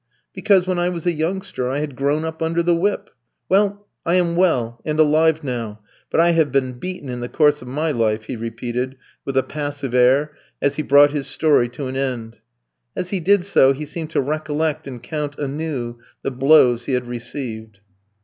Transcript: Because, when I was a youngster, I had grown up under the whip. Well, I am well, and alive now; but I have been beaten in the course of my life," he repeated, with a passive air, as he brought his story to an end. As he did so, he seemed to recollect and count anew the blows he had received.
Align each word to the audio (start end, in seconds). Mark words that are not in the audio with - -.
Because, 0.33 0.65
when 0.65 0.79
I 0.79 0.89
was 0.89 1.05
a 1.05 1.11
youngster, 1.11 1.69
I 1.69 1.77
had 1.77 1.95
grown 1.95 2.25
up 2.25 2.41
under 2.41 2.63
the 2.63 2.73
whip. 2.73 3.11
Well, 3.49 3.87
I 4.03 4.15
am 4.15 4.35
well, 4.35 4.81
and 4.83 4.99
alive 4.99 5.43
now; 5.43 5.81
but 6.09 6.19
I 6.19 6.31
have 6.31 6.51
been 6.51 6.79
beaten 6.79 7.07
in 7.07 7.19
the 7.19 7.29
course 7.29 7.61
of 7.61 7.67
my 7.67 7.91
life," 7.91 8.23
he 8.23 8.35
repeated, 8.35 8.95
with 9.25 9.37
a 9.37 9.43
passive 9.43 9.93
air, 9.93 10.31
as 10.59 10.77
he 10.77 10.81
brought 10.81 11.11
his 11.11 11.27
story 11.27 11.69
to 11.69 11.85
an 11.85 11.95
end. 11.95 12.39
As 12.95 13.09
he 13.11 13.19
did 13.19 13.45
so, 13.45 13.73
he 13.73 13.85
seemed 13.85 14.09
to 14.09 14.21
recollect 14.21 14.87
and 14.87 15.03
count 15.03 15.37
anew 15.37 15.99
the 16.23 16.31
blows 16.31 16.85
he 16.85 16.93
had 16.93 17.05
received. 17.05 17.81